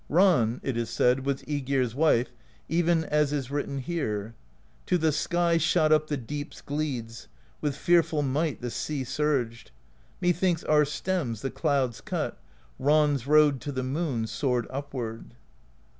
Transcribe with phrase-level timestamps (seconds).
[0.09, 2.31] "Ran, it is said, was iEgir's wife,
[2.67, 4.33] even as is written here:
[4.87, 7.27] To the sky shot up the Deep's Gledes,
[7.61, 9.69] With fearful might the sea surged:
[10.19, 12.39] Methinks our stems the clouds cut,—
[12.79, 15.35] Ran's Road to the moon soared upward.